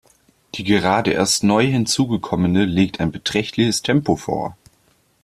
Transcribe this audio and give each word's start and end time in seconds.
Die 0.55 0.63
gerade 0.63 1.11
erst 1.11 1.43
neu 1.43 1.63
hinzugekommene 1.67 2.65
legt 2.65 2.99
ein 2.99 3.11
beträchtliches 3.11 3.83
Tempo 3.83 4.15
vor. 4.15 4.57